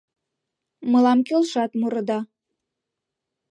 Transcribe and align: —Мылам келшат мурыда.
—Мылам 0.91 1.19
келшат 1.27 1.71
мурыда. 1.79 2.19